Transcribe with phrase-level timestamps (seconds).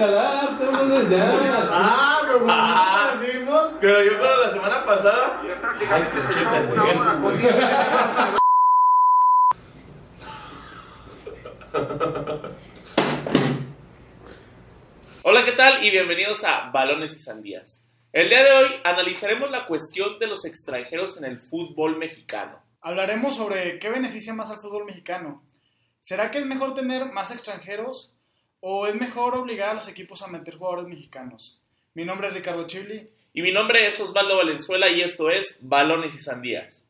[0.00, 1.68] jalar, ya.
[1.70, 3.12] Ah, pero ¿por Ah.
[3.20, 3.64] qué decimos?
[3.80, 5.42] Pero yo para la semana pasada.
[5.90, 7.30] Ay, pinche pendejo.
[15.22, 15.84] Hola, ¿qué tal?
[15.84, 17.84] Y bienvenidos a Balones y Sandías.
[18.12, 22.58] El día de hoy analizaremos la cuestión de los extranjeros en el fútbol mexicano.
[22.82, 25.42] Hablaremos sobre qué beneficia más al fútbol mexicano.
[26.00, 28.12] ¿Será que es mejor tener más extranjeros
[28.60, 31.58] o es mejor obligar a los equipos a meter jugadores mexicanos?
[31.94, 33.08] Mi nombre es Ricardo Chibli.
[33.32, 36.86] Y mi nombre es Osvaldo Valenzuela y esto es Balones y Sandías.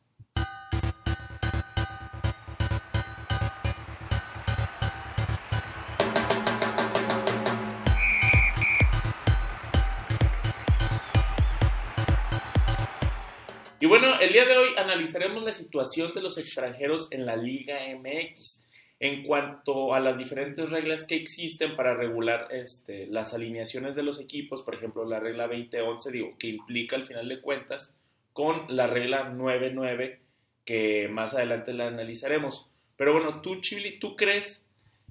[13.79, 17.79] Y bueno, el día de hoy analizaremos la situación de los extranjeros en la Liga
[17.95, 18.70] MX
[19.01, 24.19] en cuanto a las diferentes reglas que existen para regular este, las alineaciones de los
[24.19, 27.97] equipos, por ejemplo, la regla 2011, digo, que implica al final de cuentas,
[28.31, 30.19] con la regla 99,
[30.65, 32.69] que más adelante la analizaremos.
[32.95, 34.67] Pero bueno, tú, Chili, ¿tú crees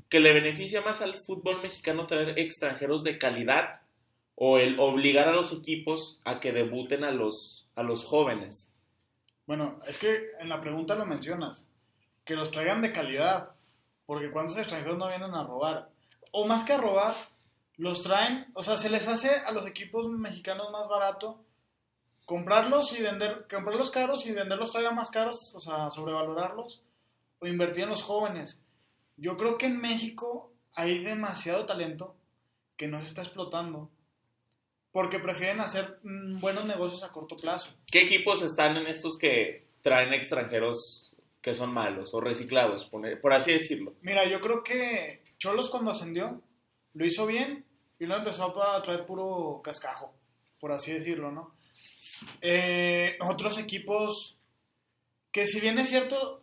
[0.08, 3.82] que le beneficia más al fútbol mexicano traer extranjeros de calidad
[4.36, 8.72] o el obligar a los equipos a que debuten a los, a los jóvenes?
[9.46, 11.66] Bueno, es que en la pregunta lo mencionas,
[12.24, 13.50] que los traigan de calidad,
[14.10, 15.88] porque cuántos extranjeros no vienen a robar.
[16.32, 17.14] O más que a robar,
[17.76, 21.44] los traen, o sea, se les hace a los equipos mexicanos más barato
[22.24, 26.82] comprarlos y vender, comprarlos caros y venderlos todavía más caros, o sea, sobrevalorarlos,
[27.38, 28.60] o invertir en los jóvenes.
[29.16, 32.16] Yo creo que en México hay demasiado talento
[32.76, 33.90] que no se está explotando,
[34.90, 37.70] porque prefieren hacer mm, buenos negocios a corto plazo.
[37.88, 41.09] ¿Qué equipos están en estos que traen extranjeros
[41.40, 43.94] que son malos o reciclados, por por así decirlo?
[44.02, 46.42] Mira, yo creo que Cholos cuando ascendió
[46.94, 47.64] lo hizo bien
[47.98, 50.14] y luego empezó a traer puro cascajo,
[50.58, 51.54] por así decirlo, ¿no?
[52.40, 54.36] Eh, otros equipos
[55.32, 56.42] que si bien es cierto,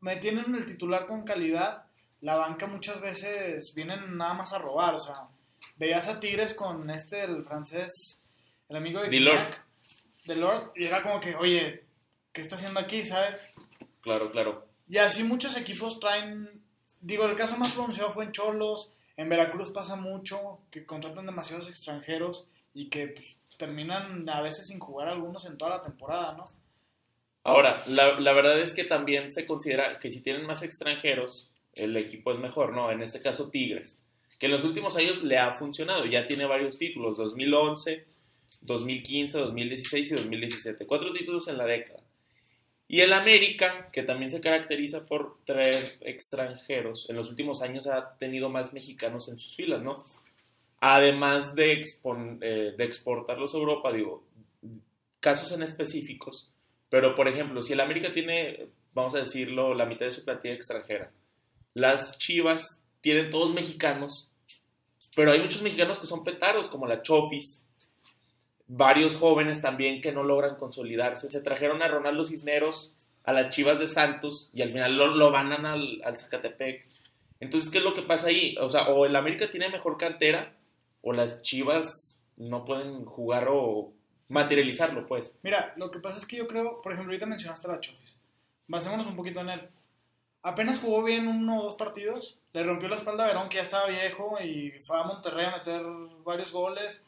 [0.00, 1.84] me tienen el titular con calidad,
[2.20, 5.28] la banca muchas veces vienen nada más a robar, o sea,
[5.76, 8.20] veías a Tigres con este, el francés,
[8.68, 9.36] el amigo de Delort.
[9.36, 9.66] Guignac,
[10.24, 11.84] Delort, y era como que, oye,
[12.32, 13.46] ¿qué está haciendo aquí, sabes?
[14.04, 14.66] Claro, claro.
[14.86, 16.62] Y así muchos equipos traen,
[17.00, 21.70] digo, el caso más pronunciado fue en Cholos, en Veracruz pasa mucho, que contratan demasiados
[21.70, 26.50] extranjeros y que pues, terminan a veces sin jugar algunos en toda la temporada, ¿no?
[27.44, 31.96] Ahora, la, la verdad es que también se considera que si tienen más extranjeros, el
[31.96, 32.90] equipo es mejor, ¿no?
[32.90, 34.02] En este caso Tigres,
[34.38, 38.04] que en los últimos años le ha funcionado, ya tiene varios títulos, 2011,
[38.60, 42.00] 2015, 2016 y 2017, cuatro títulos en la década.
[42.94, 48.16] Y el América, que también se caracteriza por traer extranjeros, en los últimos años ha
[48.18, 50.06] tenido más mexicanos en sus filas, ¿no?
[50.78, 54.22] Además de, expon- eh, de exportarlos a Europa, digo,
[55.18, 56.52] casos en específicos,
[56.88, 60.54] pero por ejemplo, si el América tiene, vamos a decirlo, la mitad de su plantilla
[60.54, 61.10] extranjera,
[61.74, 64.30] las Chivas tienen todos mexicanos,
[65.16, 67.63] pero hay muchos mexicanos que son petaros, como la Chofis,
[68.66, 71.28] varios jóvenes también que no logran consolidarse.
[71.28, 72.94] Se trajeron a Ronaldo Cisneros
[73.24, 76.86] a las Chivas de Santos y al final lo, lo al, al Zacatepec.
[77.40, 78.56] Entonces, ¿qué es lo que pasa ahí?
[78.60, 80.54] O sea, o el América tiene mejor cantera
[81.02, 83.92] o las Chivas no pueden jugar o
[84.28, 85.38] materializarlo, pues.
[85.42, 88.18] Mira, lo que pasa es que yo creo, por ejemplo, ahorita mencionaste a la Chofis.
[88.66, 89.68] Basémonos un poquito en él.
[90.42, 93.62] Apenas jugó bien uno o dos partidos, le rompió la espalda a Verón, que ya
[93.62, 95.82] estaba viejo, y fue a Monterrey a meter
[96.24, 97.02] varios goles.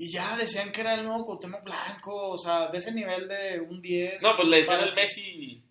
[0.00, 3.60] Y ya decían que era el nuevo Cuauhtémoc Blanco, o sea, de ese nivel de
[3.60, 4.22] un 10.
[4.22, 5.62] No, pues le decían el Messi.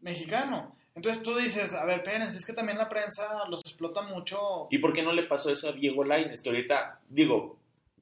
[0.00, 0.76] Mexicano.
[0.94, 4.68] Entonces tú dices, a ver, espérense, es que también la prensa los explota mucho.
[4.70, 6.42] ¿Y por qué no le pasó eso a Diego Lainez?
[6.42, 7.58] Que ahorita, digo,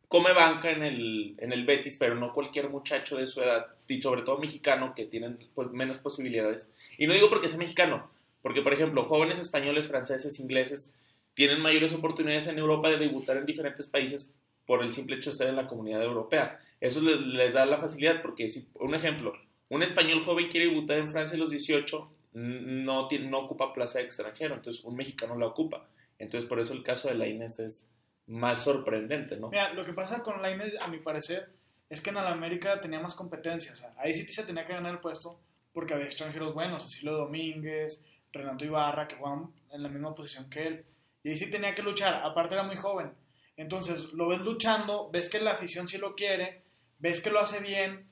[0.06, 4.02] come banca en el, en el Betis, pero no cualquier muchacho de su edad, y
[4.02, 6.72] sobre todo mexicano, que tienen pues, menos posibilidades.
[6.98, 8.10] Y no digo porque sea mexicano,
[8.42, 10.92] porque, por ejemplo, jóvenes españoles, franceses, ingleses,
[11.34, 14.34] tienen mayores oportunidades en Europa de debutar en diferentes países
[14.71, 16.61] por el simple hecho de estar en la comunidad europea.
[16.81, 19.33] Eso les, les da la facilidad, porque, si, un ejemplo,
[19.69, 23.72] un español joven quiere debutar en Francia a los 18, n- no, tiene, no ocupa
[23.72, 25.89] plaza de extranjero, entonces un mexicano la ocupa.
[26.21, 27.91] Entonces, por eso el caso de la Inés es
[28.28, 29.49] más sorprendente, ¿no?
[29.49, 31.51] Mira, lo que pasa con Lainez, a mi parecer,
[31.89, 33.72] es que en el América tenía más competencia.
[33.72, 35.41] O sea, ahí sí se tenía que ganar el puesto
[35.72, 40.65] porque había extranjeros buenos, Cecilio Domínguez, Renato Ibarra, que jugaban en la misma posición que
[40.69, 40.84] él.
[41.25, 43.11] Y ahí sí tenía que luchar, aparte era muy joven.
[43.60, 46.62] Entonces, lo ves luchando, ves que la afición sí lo quiere,
[46.98, 48.09] ves que lo hace bien,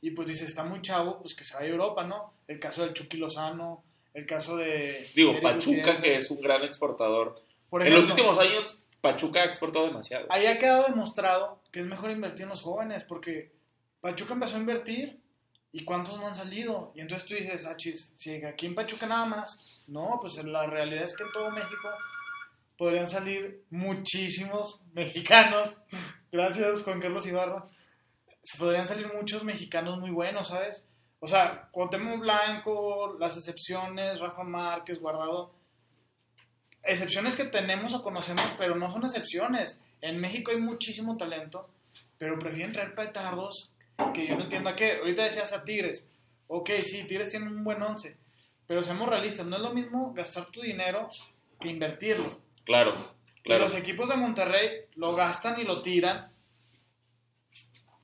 [0.00, 2.32] y pues dices, está muy chavo, pues que se vaya a Europa, ¿no?
[2.48, 3.84] El caso del Chucky Lozano,
[4.14, 5.06] el caso de...
[5.14, 6.00] Digo, Eric Pachuca, Gutiérrez.
[6.02, 7.34] que es un gran exportador.
[7.68, 10.28] Por en los últimos años, Pachuca ha exportado demasiado.
[10.30, 13.52] Ahí ha quedado demostrado que es mejor invertir en los jóvenes, porque
[14.00, 15.20] Pachuca empezó a invertir
[15.72, 16.90] y cuántos no han salido.
[16.94, 19.84] Y entonces tú dices, ah, chis, si aquí en Pachuca nada más.
[19.88, 21.90] No, pues la realidad es que en todo México
[22.76, 25.78] podrían salir muchísimos mexicanos.
[26.32, 27.64] Gracias, Juan Carlos Ibarra.
[28.42, 30.86] Se podrían salir muchos mexicanos muy buenos, ¿sabes?
[31.20, 35.54] O sea, Cuauhtémoc Blanco, las excepciones, Rafa Márquez, Guardado
[36.84, 39.78] excepciones que tenemos o conocemos, pero no son excepciones.
[40.00, 41.68] En México hay muchísimo talento,
[42.18, 43.70] pero prefieren traer petardos
[44.12, 44.98] que yo no entiendo a qué.
[44.98, 46.08] Ahorita decías a Tigres.
[46.46, 48.16] Ok, sí, Tigres tiene un buen once,
[48.66, 51.08] pero seamos realistas, no es lo mismo gastar tu dinero
[51.58, 52.43] que invertirlo.
[52.64, 52.94] Claro,
[53.42, 53.64] claro.
[53.64, 56.32] los equipos de Monterrey lo gastan y lo tiran.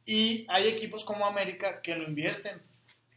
[0.05, 2.63] Y hay equipos como América que lo invierten.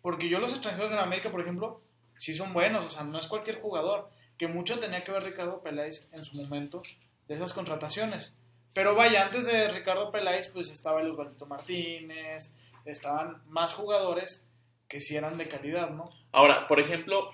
[0.01, 1.81] Porque yo los extranjeros de América, por ejemplo,
[2.17, 5.61] sí son buenos, o sea, no es cualquier jugador que mucho tenía que ver Ricardo
[5.61, 6.81] Peláez en su momento
[7.27, 8.35] de esas contrataciones.
[8.73, 12.55] Pero vaya, antes de Ricardo Peláez, pues estaba el Osvaldito Martínez,
[12.85, 14.45] estaban más jugadores
[14.87, 16.05] que sí eran de calidad, ¿no?
[16.31, 17.29] Ahora, por ejemplo,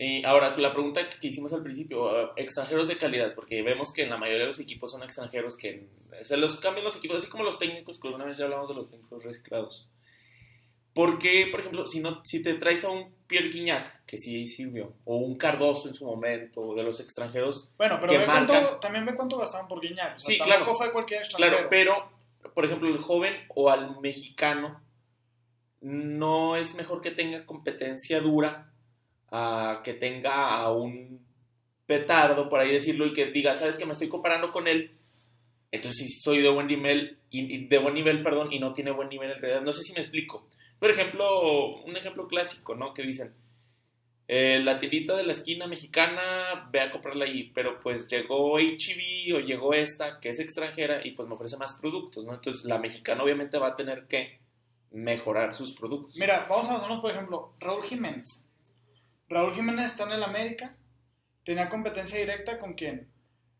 [0.00, 4.02] eh, ahora la pregunta que hicimos al principio, eh, extranjeros de calidad, porque vemos que
[4.04, 5.88] en la mayoría de los equipos son extranjeros que
[6.22, 8.76] se los cambian los equipos, así como los técnicos, que una vez ya hablamos de
[8.76, 9.88] los técnicos reciclados.
[10.94, 14.92] Porque, por ejemplo, si, no, si te traes a un Pierre Guignac, que sí sirvió,
[15.04, 17.68] o un Cardoso en su momento, de los extranjeros.
[17.76, 20.16] Bueno, pero también ve cuánto gastaban por Guignac.
[20.18, 20.64] sí, claro.
[20.92, 21.56] cualquier extranjero.
[21.56, 22.08] Claro, pero,
[22.54, 24.80] por ejemplo, el joven o al mexicano
[25.80, 28.72] no es mejor que tenga competencia dura
[29.30, 31.20] a que tenga a un
[31.86, 34.92] petardo, por ahí decirlo, y que diga, sabes que me estoy comparando con él,
[35.70, 39.08] entonces sí soy de buen nivel, y, de buen nivel, perdón, y no tiene buen
[39.08, 39.62] nivel en realidad.
[39.62, 40.48] No sé si me explico.
[40.78, 42.94] Por ejemplo, un ejemplo clásico, ¿no?
[42.94, 43.34] Que dicen,
[44.28, 49.34] eh, la tiendita de la esquina mexicana, ve a comprarla ahí, pero pues llegó HB
[49.36, 52.34] o llegó esta, que es extranjera, y pues me ofrece más productos, ¿no?
[52.34, 54.40] Entonces la mexicana obviamente va a tener que
[54.90, 56.16] mejorar sus productos.
[56.16, 58.47] Mira, vamos a basarnos, por ejemplo, Raúl Jiménez.
[59.28, 60.74] Raúl Jiménez está en el América,
[61.44, 63.08] tenía competencia directa con quién?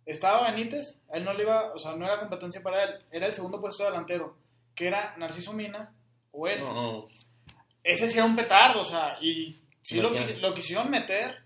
[0.06, 3.34] Estaba Benítez, él no le iba, o sea, no era competencia para él, era el
[3.34, 4.36] segundo puesto delantero,
[4.74, 5.92] que era Narciso Mina
[6.38, 7.08] bueno,
[7.82, 11.42] ese sí era un petardo, o sea, y sí lo, lo, quisieron meter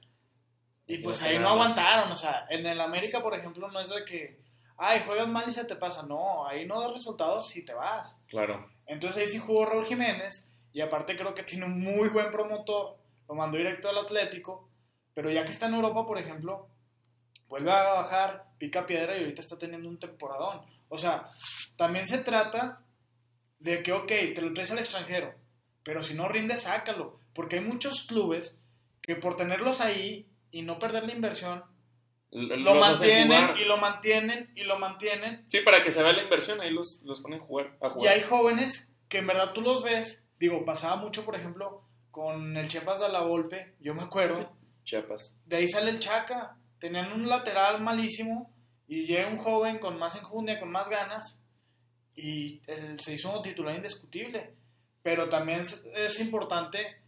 [0.87, 4.05] y pues ahí no aguantaron, o sea, en el América, por ejemplo, no es de
[4.05, 4.39] que,
[4.77, 8.21] ay, juegas mal y se te pasa, no, ahí no da resultados y te vas.
[8.29, 8.69] Claro.
[8.87, 12.99] Entonces ahí sí jugó Raúl Jiménez y aparte creo que tiene un muy buen promotor,
[13.29, 14.69] lo mandó directo al Atlético,
[15.15, 16.69] pero ya que está en Europa, por ejemplo,
[17.49, 20.63] vuelve a bajar, pica piedra y ahorita está teniendo un temporadón.
[20.89, 21.31] O sea,
[21.77, 22.83] también se trata
[23.59, 25.35] de que, ok, te lo traes al extranjero,
[25.83, 27.21] pero si no rinde, sácalo.
[27.35, 28.59] Porque hay muchos clubes
[29.01, 31.65] que por tenerlos ahí y no perder la inversión,
[32.31, 35.45] lo mantienen y lo mantienen y lo mantienen.
[35.49, 38.23] Sí, para que se vea la inversión, ahí los, los ponen a jugar, Y hay
[38.23, 43.01] jóvenes que en verdad tú los ves, digo, pasaba mucho, por ejemplo, con el Chiapas
[43.01, 44.53] de la Volpe, yo me acuerdo.
[44.85, 45.41] Chiapas.
[45.47, 48.53] De ahí sale el Chaca, tenían un lateral malísimo
[48.87, 51.39] y llega un joven con más enjundia, con más ganas
[52.15, 52.61] y
[52.99, 54.55] se hizo un titular indiscutible.
[55.03, 57.01] Pero también es, importante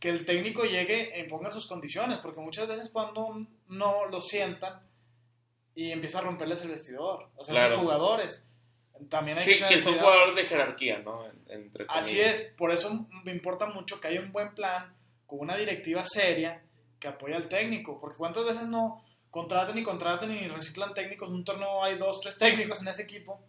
[0.00, 4.80] que el técnico llegue y ponga sus condiciones, porque muchas veces cuando no lo sientan
[5.74, 8.46] y empieza a romperles el vestidor, o sea, esos jugadores.
[9.08, 11.24] También hay sí, que, son jugadores de jerarquía, ¿no?
[11.88, 14.94] Así es, por eso me importa mucho que haya un buen plan,
[15.26, 16.62] con una directiva seria
[16.98, 21.34] que apoye al técnico, porque cuántas veces no contratan y contratan y reciclan técnicos, en
[21.34, 23.40] un torneo hay dos, tres técnicos en ese equipo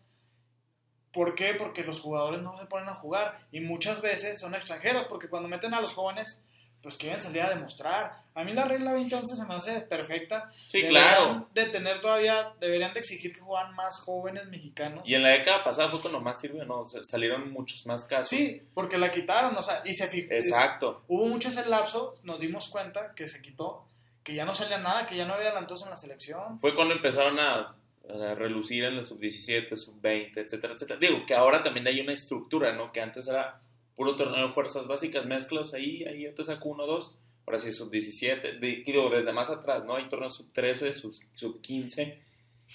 [1.18, 1.56] ¿Por qué?
[1.56, 5.50] Porque los jugadores no se ponen a jugar y muchas veces son extranjeros, porque cuando
[5.50, 6.44] meten a los jóvenes,
[6.82, 8.24] pues quieren salir a demostrar.
[8.34, 10.52] A mí la regla 2011 se me hace perfecta.
[10.66, 11.50] Sí, claro.
[11.54, 15.08] De tener todavía, deberían de exigir que juegan más jóvenes mexicanos.
[15.08, 16.84] Y en la década pasada fue cuando más sirvió, ¿no?
[17.04, 18.30] Salieron muchos más casos.
[18.30, 20.34] Sí, porque la quitaron, o sea, y se fijó.
[20.34, 21.04] Exacto.
[21.08, 23.86] hubo mucho ese lapso, nos dimos cuenta que se quitó,
[24.24, 26.60] que ya no salía nada, que ya no había adelantos en la selección.
[26.60, 27.76] Fue cuando empezaron a
[28.10, 31.00] a relucir en la sub-17, sub-20, etcétera, etcétera.
[31.00, 32.92] Digo, que ahora también hay una estructura, ¿no?
[32.92, 33.60] Que antes era
[33.98, 37.72] puro torneo de fuerzas básicas, mezclas ahí, ahí yo te saco uno, dos, ahora sí
[37.72, 39.96] sub-17, digo, desde más atrás, ¿no?
[39.96, 40.94] Hay torneos sub-13,
[41.34, 42.20] sub-15,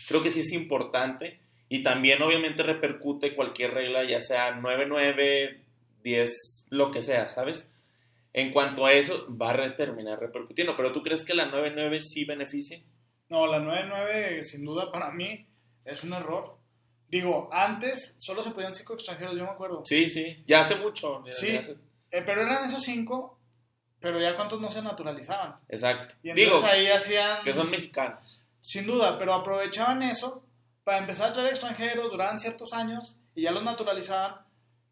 [0.08, 5.62] creo que sí es importante y también obviamente repercute cualquier regla, ya sea 9-9,
[6.02, 7.72] 10, lo que sea, ¿sabes?
[8.32, 12.24] En cuanto a eso, va a terminar repercutiendo, pero ¿tú crees que la 9-9 sí
[12.24, 12.82] beneficia?
[13.28, 15.46] No, la 9-9 sin duda para mí
[15.84, 16.61] es un error.
[17.12, 19.84] Digo, antes solo se podían cinco extranjeros, yo me acuerdo.
[19.84, 21.22] Sí, sí, ya hace mucho.
[21.30, 21.60] sí,
[22.10, 23.38] eh, pero eran esos cinco,
[24.00, 25.56] pero ya cuántos no se naturalizaban.
[25.68, 26.14] Exacto.
[26.22, 27.42] Y entonces ahí hacían...
[27.42, 28.42] Que son mexicanos.
[28.62, 30.42] Sin duda, pero aprovechaban eso
[30.84, 34.36] para empezar a traer extranjeros, duraban ciertos años y ya los naturalizaban,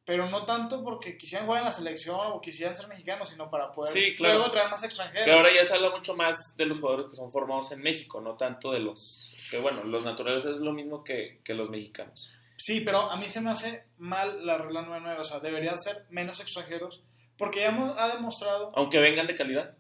[0.04, 3.72] pero no tanto porque quisieran jugar en la selección o quisieran ser mexicanos, sino para
[3.72, 4.34] poder Sí, claro.
[4.34, 5.24] luego traer más extranjeros.
[5.24, 8.20] Que ahora ya se habla mucho más de los jugadores que son formados en México,
[8.20, 9.26] no tanto de los...
[9.50, 12.30] Que bueno, los naturales es lo mismo que, que los mexicanos.
[12.56, 16.06] Sí, pero a mí se me hace mal la regla 9-9, o sea, deberían ser
[16.10, 17.02] menos extranjeros,
[17.38, 19.76] porque ya hemos- ha demostrado, Aunque vengan de calidad,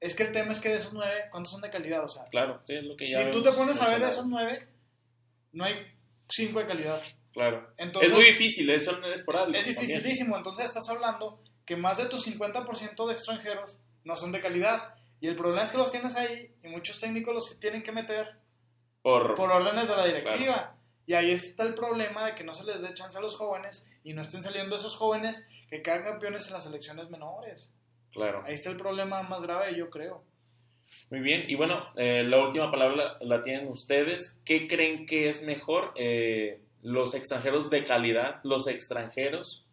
[0.00, 2.04] es que el tema es que de esos 9, ¿cuántos son de calidad?
[2.04, 4.08] O sea, claro, sí, es lo que si ya tú te pones a ver de
[4.08, 4.66] esos 9,
[5.52, 5.74] no hay
[6.28, 7.00] 5 de calidad.
[7.32, 7.72] Claro.
[7.76, 9.60] Entonces, es muy difícil, son esporádicos.
[9.60, 9.86] Es también.
[9.98, 14.94] dificilísimo, entonces estás hablando que más de tu 50% de extranjeros no son de calidad.
[15.20, 18.39] Y el problema es que los tienes ahí y muchos técnicos los tienen que meter
[19.02, 20.76] Por, por órdenes de la directiva.
[21.06, 23.84] Y ahí está el problema de que no se les dé chance a los jóvenes
[24.04, 27.72] y no estén saliendo esos jóvenes que quedan campeones en las selecciones menores.
[28.12, 28.42] Claro.
[28.46, 30.22] Ahí está el problema más grave, yo creo.
[31.10, 34.40] Muy bien, y bueno, eh, la última palabra la, la tienen ustedes.
[34.44, 35.92] ¿Qué creen que es mejor?
[35.96, 39.64] Eh, ¿Los extranjeros de calidad, los extranjeros,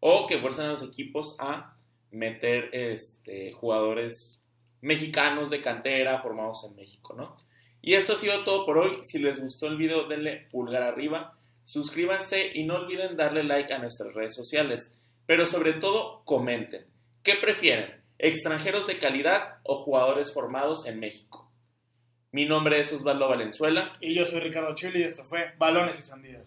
[0.00, 1.76] o que fuerzan a los equipos a
[2.10, 4.42] meter este, jugadores
[4.80, 7.36] mexicanos de cantera formados en México, ¿no?
[7.82, 8.98] Y esto ha sido todo por hoy.
[9.02, 13.78] Si les gustó el video, denle pulgar arriba, suscríbanse y no olviden darle like a
[13.78, 14.98] nuestras redes sociales.
[15.26, 16.86] Pero sobre todo, comenten.
[17.22, 18.02] ¿Qué prefieren?
[18.18, 21.50] ¿Extranjeros de calidad o jugadores formados en México?
[22.32, 23.92] Mi nombre es Osvaldo Valenzuela.
[24.00, 26.42] Y yo soy Ricardo Chuli y esto fue Balones y Sandías.